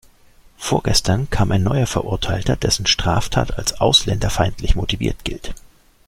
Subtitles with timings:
[0.57, 5.53] Vorgestern kam ein neuer Verurteilter, dessen Straftat als ausländerfeindlich motiviert gilt.